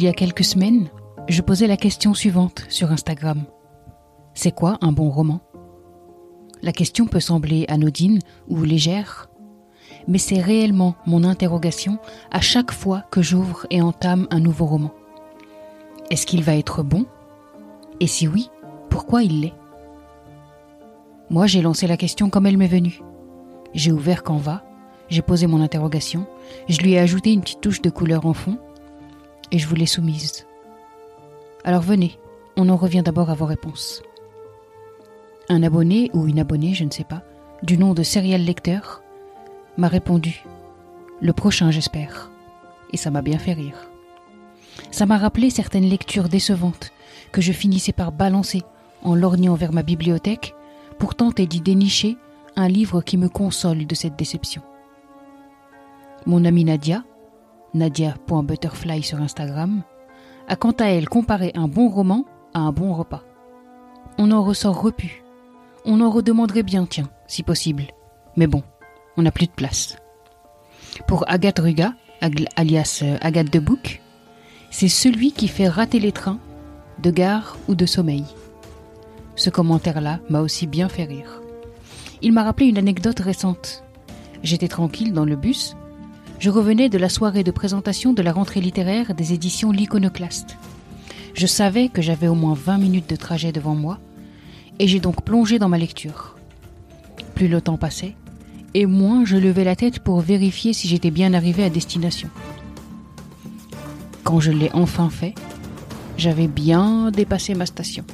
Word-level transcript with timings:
il 0.00 0.04
y 0.04 0.08
a 0.08 0.14
quelques 0.14 0.44
semaines, 0.44 0.88
je 1.28 1.42
posais 1.42 1.66
la 1.66 1.76
question 1.76 2.14
suivante 2.14 2.64
sur 2.70 2.90
Instagram. 2.90 3.44
C'est 4.32 4.54
quoi 4.54 4.78
un 4.80 4.92
bon 4.92 5.10
roman? 5.10 5.40
La 6.62 6.72
question 6.72 7.04
peut 7.04 7.20
sembler 7.20 7.66
anodine 7.68 8.20
ou 8.48 8.62
légère, 8.62 9.28
mais 10.08 10.16
c'est 10.16 10.40
réellement 10.40 10.94
mon 11.04 11.22
interrogation 11.22 11.98
à 12.30 12.40
chaque 12.40 12.72
fois 12.72 13.02
que 13.10 13.20
j'ouvre 13.20 13.66
et 13.68 13.82
entame 13.82 14.26
un 14.30 14.40
nouveau 14.40 14.64
roman. 14.64 14.90
Est-ce 16.08 16.24
qu'il 16.24 16.44
va 16.44 16.56
être 16.56 16.82
bon? 16.82 17.04
Et 18.00 18.06
si 18.06 18.26
oui, 18.26 18.48
pourquoi 18.88 19.22
il 19.22 19.42
l'est? 19.42 19.54
Moi, 21.28 21.46
j'ai 21.46 21.60
lancé 21.60 21.86
la 21.86 21.98
question 21.98 22.30
comme 22.30 22.46
elle 22.46 22.56
m'est 22.56 22.66
venue. 22.66 23.02
J'ai 23.74 23.92
ouvert 23.92 24.22
Canva, 24.22 24.64
j'ai 25.10 25.20
posé 25.20 25.46
mon 25.46 25.60
interrogation, 25.60 26.24
je 26.70 26.78
lui 26.78 26.92
ai 26.92 26.98
ajouté 26.98 27.34
une 27.34 27.42
petite 27.42 27.60
touche 27.60 27.82
de 27.82 27.90
couleur 27.90 28.24
en 28.24 28.32
fond, 28.32 28.56
et 29.52 29.58
je 29.58 29.66
vous 29.66 29.74
l'ai 29.74 29.86
soumise. 29.86 30.46
Alors 31.64 31.82
venez, 31.82 32.18
on 32.56 32.68
en 32.68 32.76
revient 32.76 33.02
d'abord 33.04 33.30
à 33.30 33.34
vos 33.34 33.46
réponses. 33.46 34.02
Un 35.48 35.62
abonné 35.62 36.10
ou 36.14 36.26
une 36.26 36.38
abonnée, 36.38 36.74
je 36.74 36.84
ne 36.84 36.90
sais 36.90 37.04
pas, 37.04 37.22
du 37.62 37.76
nom 37.76 37.94
de 37.94 38.02
Serial 38.02 38.42
Lecteur, 38.42 39.02
m'a 39.76 39.88
répondu 39.88 40.44
Le 41.20 41.32
prochain, 41.32 41.70
j'espère. 41.70 42.30
Et 42.92 42.96
ça 42.96 43.10
m'a 43.10 43.22
bien 43.22 43.38
fait 43.38 43.52
rire. 43.52 43.90
Ça 44.90 45.06
m'a 45.06 45.18
rappelé 45.18 45.50
certaines 45.50 45.88
lectures 45.88 46.28
décevantes 46.28 46.92
que 47.32 47.40
je 47.40 47.52
finissais 47.52 47.92
par 47.92 48.12
balancer 48.12 48.62
en 49.02 49.14
lorgnant 49.14 49.54
vers 49.54 49.72
ma 49.72 49.82
bibliothèque 49.82 50.54
pour 50.98 51.14
tenter 51.14 51.46
d'y 51.46 51.60
dénicher 51.60 52.16
un 52.56 52.68
livre 52.68 53.00
qui 53.00 53.16
me 53.16 53.28
console 53.28 53.86
de 53.86 53.94
cette 53.94 54.16
déception. 54.16 54.62
Mon 56.26 56.44
amie 56.44 56.64
Nadia, 56.64 57.04
nadia.butterfly 57.74 59.02
sur 59.02 59.20
Instagram, 59.20 59.82
a 60.48 60.56
quant 60.56 60.72
à 60.72 60.86
elle 60.86 61.08
comparé 61.08 61.52
un 61.54 61.68
bon 61.68 61.88
roman 61.88 62.24
à 62.54 62.60
un 62.60 62.72
bon 62.72 62.94
repas. 62.94 63.22
On 64.18 64.30
en 64.32 64.42
ressort 64.42 64.80
repu. 64.80 65.22
On 65.84 66.00
en 66.00 66.10
redemanderait 66.10 66.62
bien, 66.62 66.86
tiens, 66.86 67.08
si 67.26 67.42
possible. 67.42 67.84
Mais 68.36 68.46
bon, 68.46 68.62
on 69.16 69.22
n'a 69.22 69.30
plus 69.30 69.46
de 69.46 69.52
place. 69.52 69.96
Pour 71.06 71.24
Agathe 71.28 71.58
Ruga, 71.58 71.94
alias 72.56 73.00
euh, 73.02 73.16
Agathe 73.20 73.52
de 73.52 73.60
Bouc, 73.60 74.00
c'est 74.70 74.88
celui 74.88 75.32
qui 75.32 75.48
fait 75.48 75.68
rater 75.68 75.98
les 75.98 76.12
trains, 76.12 76.38
de 76.98 77.10
gare 77.10 77.56
ou 77.68 77.74
de 77.74 77.86
sommeil. 77.86 78.24
Ce 79.36 79.50
commentaire-là 79.50 80.20
m'a 80.28 80.40
aussi 80.40 80.66
bien 80.66 80.88
fait 80.88 81.04
rire. 81.04 81.40
Il 82.22 82.32
m'a 82.32 82.42
rappelé 82.42 82.66
une 82.66 82.78
anecdote 82.78 83.20
récente. 83.20 83.82
J'étais 84.42 84.68
tranquille 84.68 85.12
dans 85.12 85.24
le 85.24 85.36
bus. 85.36 85.76
Je 86.40 86.48
revenais 86.48 86.88
de 86.88 86.96
la 86.96 87.10
soirée 87.10 87.44
de 87.44 87.50
présentation 87.50 88.14
de 88.14 88.22
la 88.22 88.32
rentrée 88.32 88.62
littéraire 88.62 89.14
des 89.14 89.34
éditions 89.34 89.72
L'Iconoclaste. 89.72 90.56
Je 91.34 91.46
savais 91.46 91.90
que 91.90 92.00
j'avais 92.00 92.28
au 92.28 92.34
moins 92.34 92.54
20 92.54 92.78
minutes 92.78 93.10
de 93.10 93.16
trajet 93.16 93.52
devant 93.52 93.74
moi, 93.74 93.98
et 94.78 94.88
j'ai 94.88 95.00
donc 95.00 95.22
plongé 95.22 95.58
dans 95.58 95.68
ma 95.68 95.76
lecture. 95.76 96.38
Plus 97.34 97.46
le 97.46 97.60
temps 97.60 97.76
passait, 97.76 98.16
et 98.72 98.86
moins 98.86 99.26
je 99.26 99.36
levais 99.36 99.64
la 99.64 99.76
tête 99.76 99.98
pour 99.98 100.20
vérifier 100.20 100.72
si 100.72 100.88
j'étais 100.88 101.10
bien 101.10 101.34
arrivé 101.34 101.62
à 101.62 101.68
destination. 101.68 102.30
Quand 104.24 104.40
je 104.40 104.50
l'ai 104.50 104.70
enfin 104.72 105.10
fait, 105.10 105.34
j'avais 106.16 106.48
bien 106.48 107.10
dépassé 107.10 107.54
ma 107.54 107.66
station. 107.66 108.04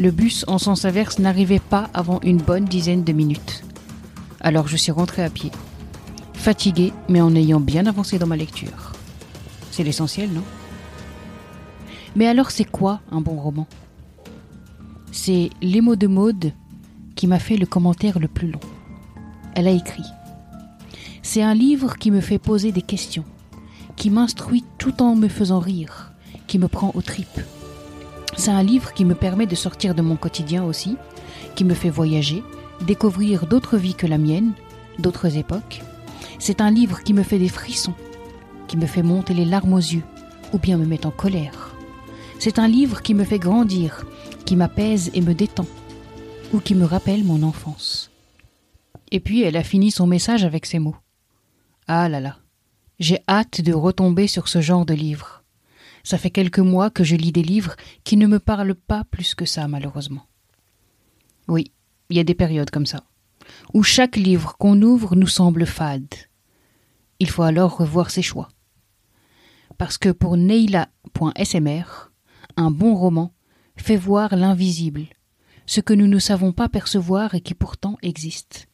Le 0.00 0.10
bus 0.10 0.44
en 0.48 0.58
sens 0.58 0.84
inverse 0.84 1.20
n'arrivait 1.20 1.60
pas 1.60 1.90
avant 1.94 2.18
une 2.24 2.38
bonne 2.38 2.64
dizaine 2.64 3.04
de 3.04 3.12
minutes. 3.12 3.62
Alors 4.40 4.66
je 4.66 4.76
suis 4.76 4.90
rentré 4.90 5.22
à 5.22 5.30
pied, 5.30 5.52
fatigué 6.40 6.92
mais 7.08 7.20
en 7.20 7.34
ayant 7.34 7.60
bien 7.60 7.86
avancé 7.86 8.18
dans 8.18 8.26
ma 8.26 8.36
lecture. 8.36 8.92
C'est 9.70 9.84
l'essentiel, 9.84 10.30
non? 10.32 10.42
Mais 12.16 12.26
alors 12.26 12.50
c'est 12.50 12.64
quoi 12.64 13.00
un 13.12 13.20
bon 13.20 13.36
roman? 13.36 13.66
C'est 15.12 15.50
Les 15.62 15.80
mots 15.80 15.96
de 15.96 16.08
mode 16.08 16.52
qui 17.14 17.26
m'a 17.26 17.38
fait 17.38 17.56
le 17.56 17.66
commentaire 17.66 18.18
le 18.18 18.28
plus 18.28 18.50
long 18.50 18.60
elle 19.54 19.68
a 19.68 19.72
écrit. 19.72 20.04
C'est 21.22 21.42
un 21.42 21.54
livre 21.54 21.96
qui 21.96 22.10
me 22.10 22.20
fait 22.20 22.38
poser 22.38 22.72
des 22.72 22.82
questions, 22.82 23.24
qui 23.96 24.10
m'instruit 24.10 24.64
tout 24.78 25.02
en 25.02 25.14
me 25.16 25.28
faisant 25.28 25.58
rire, 25.58 26.12
qui 26.46 26.58
me 26.58 26.68
prend 26.68 26.92
aux 26.94 27.02
tripes. 27.02 27.40
C'est 28.36 28.50
un 28.50 28.62
livre 28.62 28.92
qui 28.94 29.04
me 29.04 29.14
permet 29.14 29.46
de 29.46 29.54
sortir 29.54 29.94
de 29.94 30.02
mon 30.02 30.16
quotidien 30.16 30.64
aussi, 30.64 30.96
qui 31.54 31.64
me 31.64 31.74
fait 31.74 31.90
voyager, 31.90 32.42
découvrir 32.86 33.46
d'autres 33.46 33.76
vies 33.76 33.94
que 33.94 34.06
la 34.06 34.18
mienne, 34.18 34.52
d'autres 34.98 35.36
époques. 35.36 35.82
C'est 36.38 36.60
un 36.60 36.70
livre 36.70 37.02
qui 37.02 37.14
me 37.14 37.22
fait 37.22 37.38
des 37.38 37.48
frissons, 37.48 37.94
qui 38.68 38.76
me 38.76 38.86
fait 38.86 39.02
monter 39.02 39.34
les 39.34 39.44
larmes 39.44 39.72
aux 39.72 39.78
yeux, 39.78 40.04
ou 40.52 40.58
bien 40.58 40.76
me 40.76 40.86
met 40.86 41.06
en 41.06 41.10
colère. 41.10 41.74
C'est 42.38 42.58
un 42.58 42.68
livre 42.68 43.02
qui 43.02 43.14
me 43.14 43.24
fait 43.24 43.38
grandir, 43.38 44.06
qui 44.46 44.56
m'apaise 44.56 45.10
et 45.14 45.20
me 45.20 45.34
détend, 45.34 45.66
ou 46.52 46.60
qui 46.60 46.74
me 46.74 46.84
rappelle 46.84 47.24
mon 47.24 47.42
enfance. 47.42 48.10
Et 49.10 49.20
puis 49.20 49.42
elle 49.42 49.56
a 49.56 49.64
fini 49.64 49.90
son 49.90 50.06
message 50.06 50.44
avec 50.44 50.66
ces 50.66 50.78
mots. 50.78 50.96
Ah 51.86 52.08
là 52.08 52.20
là, 52.20 52.38
j'ai 52.98 53.18
hâte 53.28 53.60
de 53.60 53.72
retomber 53.72 54.26
sur 54.26 54.48
ce 54.48 54.60
genre 54.60 54.86
de 54.86 54.94
livre. 54.94 55.42
Ça 56.04 56.18
fait 56.18 56.30
quelques 56.30 56.60
mois 56.60 56.90
que 56.90 57.04
je 57.04 57.16
lis 57.16 57.32
des 57.32 57.42
livres 57.42 57.76
qui 58.04 58.16
ne 58.16 58.26
me 58.26 58.38
parlent 58.38 58.74
pas 58.74 59.04
plus 59.04 59.34
que 59.34 59.44
ça, 59.44 59.68
malheureusement. 59.68 60.26
Oui, 61.48 61.72
il 62.08 62.16
y 62.16 62.20
a 62.20 62.24
des 62.24 62.34
périodes 62.34 62.70
comme 62.70 62.86
ça, 62.86 63.04
où 63.74 63.82
chaque 63.82 64.16
livre 64.16 64.56
qu'on 64.58 64.80
ouvre 64.82 65.16
nous 65.16 65.26
semble 65.26 65.66
fade. 65.66 66.14
Il 67.18 67.28
faut 67.28 67.42
alors 67.42 67.76
revoir 67.76 68.10
ses 68.10 68.22
choix. 68.22 68.48
Parce 69.78 69.98
que 69.98 70.10
pour 70.10 70.36
Neila.smr, 70.36 72.12
un 72.56 72.70
bon 72.70 72.94
roman 72.94 73.32
fait 73.76 73.96
voir 73.96 74.36
l'invisible, 74.36 75.06
ce 75.66 75.80
que 75.80 75.94
nous 75.94 76.08
ne 76.08 76.18
savons 76.18 76.52
pas 76.52 76.68
percevoir 76.68 77.34
et 77.34 77.40
qui 77.40 77.54
pourtant 77.54 77.96
existe 78.02 78.68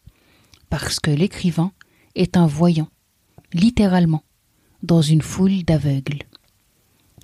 parce 0.71 1.01
que 1.01 1.11
l'écrivain 1.11 1.73
est 2.15 2.37
un 2.37 2.47
voyant, 2.47 2.89
littéralement, 3.53 4.25
dans 4.83 5.03
une 5.03 5.23
foule 5.23 5.63
d'aveugles. 5.65 6.23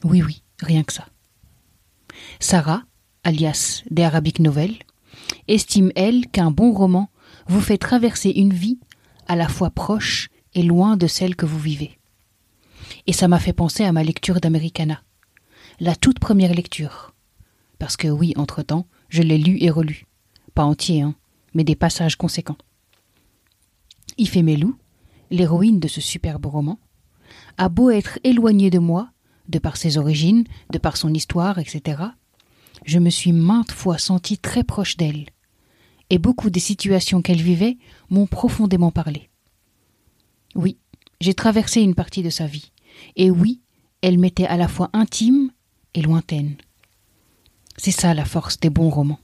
Oui, 0.05 0.23
oui, 0.23 0.43
rien 0.61 0.83
que 0.83 0.93
ça. 0.93 1.07
Sarah, 2.41 2.83
alias 3.25 3.83
des 3.91 4.05
Arabic 4.05 4.41
Novels, 4.41 4.79
estime, 5.49 5.93
elle, 5.97 6.27
qu'un 6.29 6.51
bon 6.51 6.73
roman 6.73 7.11
vous 7.49 7.61
fait 7.61 7.79
traverser 7.79 8.31
une 8.31 8.53
vie 8.53 8.79
à 9.27 9.37
la 9.37 9.49
fois 9.49 9.71
proche 9.71 10.29
et 10.55 10.63
loin 10.63 10.97
de 10.97 11.07
celle 11.07 11.37
que 11.37 11.47
vous 11.47 11.59
vivez. 11.59 11.99
Et 13.07 13.13
ça 13.13 13.29
m'a 13.29 13.39
fait 13.39 13.53
penser 13.53 13.85
à 13.85 13.93
ma 13.93 14.03
lecture 14.03 14.41
d'Americana, 14.41 15.03
la 15.81 15.97
toute 15.97 16.19
première 16.19 16.55
lecture. 16.55 17.15
Parce 17.79 17.97
que 17.97 18.09
oui, 18.09 18.33
entre-temps, 18.37 18.87
je 19.09 19.23
l'ai 19.23 19.39
lu 19.39 19.59
et 19.61 19.71
relu. 19.71 20.07
Pas 20.55 20.65
entier, 20.65 21.03
hein, 21.03 21.15
mais 21.55 21.65
des 21.65 21.77
passages 21.77 22.17
conséquents. 22.17 22.59
Ifemelu, 24.19 24.75
l'héroïne 25.31 25.81
de 25.81 25.89
ce 25.89 26.01
superbe 26.01 26.47
roman, 26.47 26.79
a 27.59 27.69
beau 27.69 27.91
être 27.91 28.19
éloignée 28.25 28.71
de 28.71 28.79
moi, 28.79 29.11
de 29.49 29.59
par 29.59 29.77
ses 29.77 29.99
origines, 29.99 30.45
de 30.71 30.79
par 30.79 30.97
son 30.97 31.13
histoire, 31.13 31.59
etc., 31.59 32.03
je 32.85 32.99
me 32.99 33.11
suis 33.11 33.33
maintes 33.33 33.71
fois 33.71 33.99
sentie 33.99 34.39
très 34.39 34.65
proche 34.65 34.97
d'elle, 34.97 35.27
et 36.13 36.19
beaucoup 36.19 36.51
des 36.51 36.61
situations 36.61 37.23
qu'elle 37.23 37.41
vivait 37.41 37.79
m'ont 38.11 38.27
profondément 38.27 38.91
parlé. 38.91 39.31
Oui, 40.55 40.77
j'ai 41.23 41.33
traversé 41.33 41.81
une 41.81 41.95
partie 41.95 42.23
de 42.23 42.29
sa 42.29 42.45
vie, 42.45 42.71
et 43.17 43.31
oui, 43.31 43.63
elle 44.03 44.19
m'était 44.19 44.45
à 44.45 44.59
la 44.59 44.69
fois 44.69 44.91
intime 44.93 45.51
et 45.95 46.03
lointaine. 46.03 46.57
C'est 47.79 47.93
ça 47.93 48.13
la 48.13 48.27
force 48.27 48.61
des 48.61 48.69
bons 48.69 48.91
romans. 48.91 49.21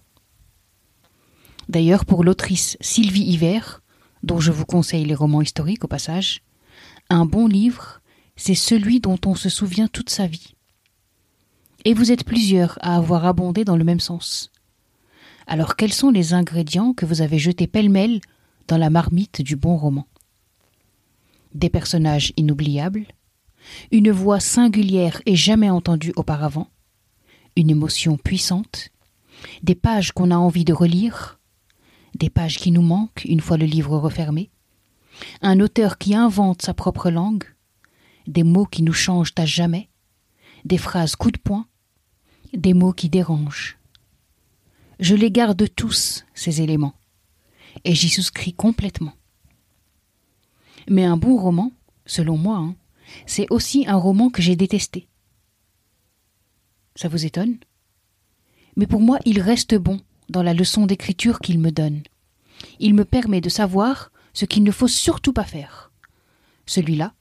D'ailleurs, 1.68 2.06
pour 2.06 2.24
l'autrice 2.24 2.78
Sylvie 2.80 3.28
Hiver, 3.32 3.82
dont 4.22 4.40
je 4.40 4.50
vous 4.50 4.64
conseille 4.64 5.04
les 5.04 5.14
romans 5.14 5.42
historiques 5.42 5.84
au 5.84 5.88
passage, 5.88 6.40
un 7.10 7.26
bon 7.26 7.48
livre, 7.48 8.00
c'est 8.36 8.54
celui 8.54 9.00
dont 9.00 9.18
on 9.26 9.34
se 9.34 9.50
souvient 9.50 9.88
toute 9.88 10.08
sa 10.08 10.26
vie. 10.26 10.54
Et 11.84 11.92
vous 11.92 12.12
êtes 12.12 12.24
plusieurs 12.24 12.78
à 12.80 12.96
avoir 12.96 13.26
abondé 13.26 13.66
dans 13.66 13.76
le 13.76 13.84
même 13.84 14.00
sens. 14.00 14.50
Alors 15.50 15.76
quels 15.76 15.94
sont 15.94 16.10
les 16.10 16.34
ingrédients 16.34 16.92
que 16.92 17.06
vous 17.06 17.22
avez 17.22 17.38
jetés 17.38 17.66
pêle-mêle 17.66 18.20
dans 18.66 18.76
la 18.76 18.90
marmite 18.90 19.40
du 19.40 19.56
bon 19.56 19.78
roman? 19.78 20.06
Des 21.54 21.70
personnages 21.70 22.34
inoubliables, 22.36 23.06
une 23.90 24.10
voix 24.10 24.40
singulière 24.40 25.22
et 25.24 25.36
jamais 25.36 25.70
entendue 25.70 26.12
auparavant, 26.16 26.68
une 27.56 27.70
émotion 27.70 28.18
puissante, 28.18 28.90
des 29.62 29.74
pages 29.74 30.12
qu'on 30.12 30.32
a 30.32 30.36
envie 30.36 30.66
de 30.66 30.74
relire, 30.74 31.40
des 32.14 32.28
pages 32.28 32.58
qui 32.58 32.70
nous 32.70 32.82
manquent 32.82 33.24
une 33.24 33.40
fois 33.40 33.56
le 33.56 33.64
livre 33.64 33.96
refermé, 33.96 34.50
un 35.40 35.60
auteur 35.60 35.96
qui 35.96 36.14
invente 36.14 36.60
sa 36.60 36.74
propre 36.74 37.08
langue, 37.08 37.44
des 38.26 38.44
mots 38.44 38.66
qui 38.66 38.82
nous 38.82 38.92
changent 38.92 39.32
à 39.38 39.46
jamais, 39.46 39.88
des 40.66 40.76
phrases 40.76 41.16
coup 41.16 41.30
de 41.30 41.38
poing, 41.38 41.66
des 42.52 42.74
mots 42.74 42.92
qui 42.92 43.08
dérangent. 43.08 43.77
Je 45.00 45.14
les 45.14 45.30
garde 45.30 45.66
tous, 45.76 46.24
ces 46.34 46.60
éléments, 46.60 46.94
et 47.84 47.94
j'y 47.94 48.08
souscris 48.08 48.52
complètement. 48.52 49.14
Mais 50.88 51.04
un 51.04 51.16
bon 51.16 51.36
roman, 51.36 51.72
selon 52.06 52.36
moi, 52.36 52.56
hein, 52.56 52.74
c'est 53.26 53.46
aussi 53.50 53.86
un 53.86 53.96
roman 53.96 54.30
que 54.30 54.42
j'ai 54.42 54.56
détesté, 54.56 55.08
Ça 56.96 57.08
vous 57.08 57.24
étonne? 57.24 57.58
Mais 58.76 58.88
pour 58.88 59.00
moi, 59.00 59.18
il 59.24 59.40
reste 59.40 59.76
bon 59.76 60.00
dans 60.28 60.42
la 60.42 60.52
leçon 60.52 60.84
d'écriture 60.84 61.38
qu'il 61.38 61.60
me 61.60 61.70
donne. 61.70 62.02
Il 62.80 62.94
me 62.94 63.04
permet 63.04 63.40
de 63.40 63.48
savoir 63.48 64.10
ce 64.32 64.44
qu'il 64.44 64.64
ne 64.64 64.72
faut 64.72 64.88
surtout 64.88 65.32
pas 65.32 65.44
faire. 65.44 65.92
Celui-là, 66.66 67.14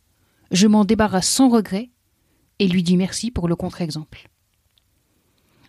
je 0.51 0.68
m'en 0.68 0.83
débarrasse 0.83 1.29
sans 1.29 1.50
regret 1.50 1.91
et 2.57 2.68
lui 2.68 2.81
dis 2.81 2.97
merci 2.97 3.29
pour 3.29 3.47
le 3.47 3.56
contre-exemple. 3.56 4.29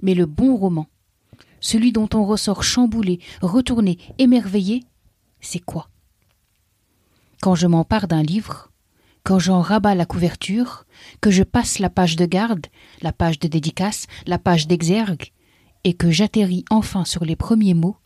Mais 0.00 0.14
le 0.14 0.26
bon 0.26 0.56
roman, 0.56 0.86
celui 1.60 1.92
dont 1.92 2.08
on 2.14 2.24
ressort 2.24 2.62
chamboulé, 2.62 3.20
retourné, 3.42 3.98
émerveillé, 4.18 4.84
c'est 5.40 5.58
quoi? 5.58 5.88
Quand 7.40 7.54
je 7.54 7.66
m'empare 7.66 8.08
d'un 8.08 8.22
livre, 8.22 8.70
quand 9.22 9.38
j'en 9.38 9.60
rabats 9.60 9.94
la 9.94 10.06
couverture, 10.06 10.86
que 11.20 11.30
je 11.30 11.42
passe 11.42 11.78
la 11.78 11.90
page 11.90 12.16
de 12.16 12.26
garde, 12.26 12.66
la 13.02 13.12
page 13.12 13.38
de 13.38 13.48
dédicace, 13.48 14.06
la 14.26 14.38
page 14.38 14.66
d'exergue, 14.66 15.32
et 15.84 15.94
que 15.94 16.10
j'atterris 16.10 16.64
enfin 16.70 17.04
sur 17.04 17.24
les 17.24 17.36
premiers 17.36 17.74
mots, 17.74 17.96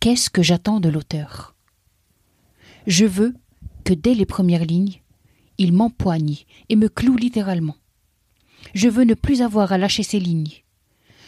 qu'est-ce 0.00 0.30
que 0.30 0.42
j'attends 0.42 0.80
de 0.80 0.88
l'auteur? 0.88 1.54
Je 2.86 3.06
veux 3.06 3.34
que 3.84 3.94
dès 3.94 4.14
les 4.14 4.26
premières 4.26 4.64
lignes, 4.64 5.00
il 5.58 5.72
m'empoigne 5.72 6.38
et 6.68 6.76
me 6.76 6.88
cloue 6.88 7.16
littéralement. 7.16 7.76
Je 8.74 8.88
veux 8.88 9.04
ne 9.04 9.14
plus 9.14 9.42
avoir 9.42 9.72
à 9.72 9.78
lâcher 9.78 10.02
ces 10.02 10.20
lignes. 10.20 10.63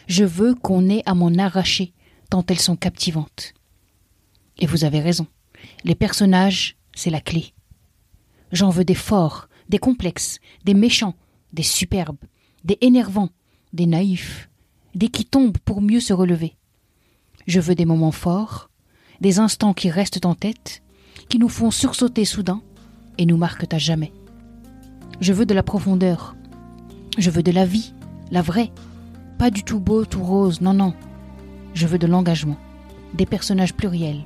Je 0.06 0.24
veux 0.24 0.54
qu'on 0.54 0.88
ait 0.88 1.02
à 1.06 1.14
m'en 1.14 1.34
arracher, 1.34 1.92
tant 2.30 2.44
elles 2.48 2.60
sont 2.60 2.76
captivantes. 2.76 3.54
Et 4.58 4.66
vous 4.66 4.84
avez 4.84 5.00
raison. 5.00 5.26
Les 5.84 5.94
personnages, 5.94 6.76
c'est 6.94 7.10
la 7.10 7.20
clé. 7.20 7.52
J'en 8.52 8.70
veux 8.70 8.84
des 8.84 8.94
forts, 8.94 9.48
des 9.68 9.78
complexes, 9.78 10.38
des 10.64 10.74
méchants, 10.74 11.14
des 11.52 11.64
superbes, 11.64 12.18
des 12.64 12.78
énervants, 12.80 13.30
des 13.72 13.86
naïfs, 13.86 14.48
des 14.94 15.08
qui 15.08 15.24
tombent 15.24 15.58
pour 15.58 15.82
mieux 15.82 16.00
se 16.00 16.12
relever. 16.12 16.54
Je 17.46 17.60
veux 17.60 17.74
des 17.74 17.84
moments 17.84 18.12
forts, 18.12 18.70
des 19.20 19.38
instants 19.38 19.74
qui 19.74 19.90
restent 19.90 20.24
en 20.26 20.34
tête, 20.34 20.82
qui 21.28 21.38
nous 21.38 21.48
font 21.48 21.70
sursauter 21.70 22.24
soudain 22.24 22.62
et 23.18 23.26
nous 23.26 23.36
marquent 23.36 23.72
à 23.72 23.78
jamais. 23.78 24.12
Je 25.20 25.32
veux 25.32 25.46
de 25.46 25.54
la 25.54 25.62
profondeur. 25.62 26.36
Je 27.18 27.30
veux 27.30 27.42
de 27.42 27.52
la 27.52 27.64
vie, 27.64 27.92
la 28.30 28.42
vraie. 28.42 28.70
Pas 29.38 29.50
du 29.50 29.62
tout 29.62 29.80
beau, 29.80 30.04
tout 30.06 30.22
rose, 30.22 30.60
non, 30.62 30.72
non. 30.72 30.94
Je 31.74 31.86
veux 31.86 31.98
de 31.98 32.06
l'engagement, 32.06 32.56
des 33.12 33.26
personnages 33.26 33.74
pluriels, 33.74 34.24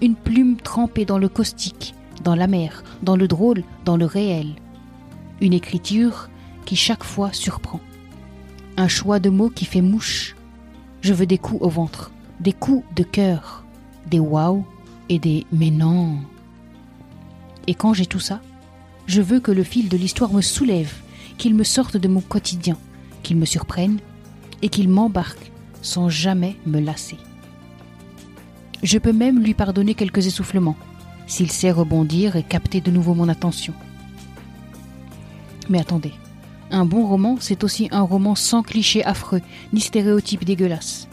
une 0.00 0.14
plume 0.14 0.56
trempée 0.56 1.04
dans 1.04 1.18
le 1.18 1.28
caustique, 1.28 1.94
dans 2.22 2.36
la 2.36 2.46
mer, 2.46 2.84
dans 3.02 3.16
le 3.16 3.26
drôle, 3.26 3.64
dans 3.84 3.96
le 3.96 4.04
réel. 4.04 4.54
Une 5.40 5.52
écriture 5.52 6.30
qui 6.64 6.76
chaque 6.76 7.02
fois 7.02 7.32
surprend. 7.32 7.80
Un 8.76 8.88
choix 8.88 9.18
de 9.18 9.30
mots 9.30 9.50
qui 9.50 9.64
fait 9.64 9.80
mouche. 9.80 10.36
Je 11.00 11.12
veux 11.12 11.26
des 11.26 11.38
coups 11.38 11.62
au 11.62 11.68
ventre, 11.68 12.12
des 12.38 12.52
coups 12.52 12.84
de 12.94 13.02
cœur, 13.02 13.64
des 14.06 14.20
waouh 14.20 14.64
et 15.08 15.18
des 15.18 15.44
mais 15.50 15.70
non. 15.70 16.18
Et 17.66 17.74
quand 17.74 17.94
j'ai 17.94 18.06
tout 18.06 18.20
ça, 18.20 18.40
je 19.06 19.22
veux 19.22 19.40
que 19.40 19.52
le 19.52 19.64
fil 19.64 19.88
de 19.88 19.96
l'histoire 19.96 20.32
me 20.32 20.40
soulève, 20.40 20.94
qu'il 21.36 21.54
me 21.54 21.64
sorte 21.64 21.96
de 21.96 22.08
mon 22.08 22.20
quotidien, 22.20 22.76
qu'il 23.22 23.36
me 23.36 23.44
surprenne 23.44 23.98
et 24.62 24.68
qu'il 24.68 24.88
m'embarque 24.88 25.52
sans 25.82 26.08
jamais 26.08 26.56
me 26.66 26.80
lasser. 26.80 27.16
Je 28.82 28.98
peux 28.98 29.12
même 29.12 29.40
lui 29.40 29.54
pardonner 29.54 29.94
quelques 29.94 30.26
essoufflements, 30.26 30.76
s'il 31.26 31.50
sait 31.50 31.70
rebondir 31.70 32.36
et 32.36 32.42
capter 32.42 32.80
de 32.80 32.90
nouveau 32.90 33.14
mon 33.14 33.28
attention. 33.28 33.74
Mais 35.68 35.80
attendez, 35.80 36.12
un 36.70 36.84
bon 36.84 37.06
roman, 37.06 37.36
c'est 37.40 37.64
aussi 37.64 37.88
un 37.90 38.02
roman 38.02 38.34
sans 38.34 38.62
clichés 38.62 39.04
affreux, 39.04 39.42
ni 39.72 39.80
stéréotypes 39.80 40.44
dégueulasses. 40.44 41.08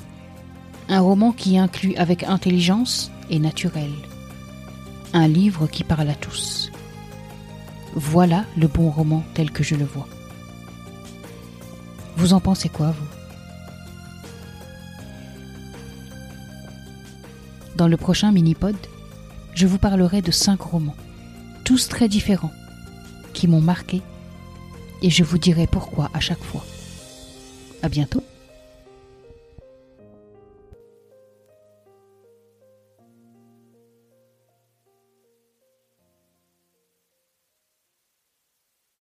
Un 0.90 1.00
roman 1.00 1.32
qui 1.32 1.58
inclut 1.58 1.96
avec 1.96 2.24
intelligence 2.24 3.12
et 3.30 3.40
naturel. 3.40 3.92
Un 5.14 5.28
livre 5.28 5.68
qui 5.68 5.84
parle 5.84 6.10
à 6.10 6.16
tous. 6.16 6.72
Voilà 7.96 8.46
le 8.58 8.68
bon 8.68 8.90
roman 8.90 9.24
tel 9.34 9.52
que 9.52 9.64
je 9.64 9.76
le 9.76 9.86
vois. 9.86 10.08
Vous 12.18 12.34
en 12.34 12.40
pensez 12.40 12.70
quoi, 12.70 12.92
vous? 12.92 13.23
Dans 17.76 17.88
le 17.88 17.98
prochain 17.98 18.32
mini-pod, 18.32 18.76
je 19.56 19.68
vous 19.68 19.80
parlerai 19.80 20.22
de 20.22 20.32
cinq 20.32 20.62
romans, 20.62 20.96
tous 21.64 21.88
très 21.88 22.08
différents, 22.08 22.54
qui 23.34 23.48
m'ont 23.48 23.62
marqué, 23.62 24.02
et 25.02 25.10
je 25.10 25.24
vous 25.24 25.38
dirai 25.38 25.68
pourquoi 25.68 26.10
à 26.14 26.20
chaque 26.20 26.44
fois. 26.44 26.64
À 27.82 27.90
bientôt! 27.90 28.24